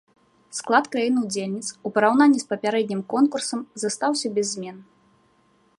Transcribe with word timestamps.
Склад 0.59 0.85
краін-удзельніц 0.95 1.67
у 1.89 1.91
параўнанні 1.97 2.39
з 2.43 2.49
папярэднім 2.53 3.01
конкурсам 3.15 3.61
застаўся 3.83 4.27
без 4.39 4.45
змен. 4.55 4.77